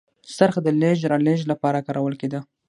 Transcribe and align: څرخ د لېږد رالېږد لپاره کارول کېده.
څرخ 0.37 0.55
د 0.63 0.67
لېږد 0.81 1.09
رالېږد 1.11 1.49
لپاره 1.51 1.83
کارول 1.87 2.13
کېده. 2.21 2.39